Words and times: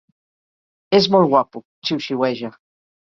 És 0.99 1.07
molt 1.15 1.29
guapo, 1.33 1.61
xiuxiueja. 1.91 2.51